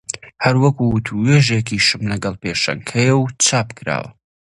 هەر 0.43 0.55
وەک 0.61 0.77
وتووێژێکیشم 0.79 2.03
لەگەڵ 2.11 2.35
پێشەنگ 2.43 2.83
هەیە 2.95 3.13
و 3.17 3.31
چاپ 3.45 3.67
کراوە 3.77 4.09